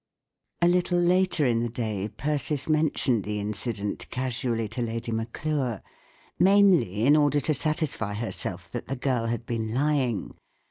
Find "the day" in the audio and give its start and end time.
1.61-2.09